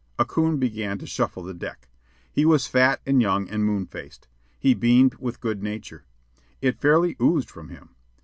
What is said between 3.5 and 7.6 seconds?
moon faced. He beamed with good nature. It fairly oozed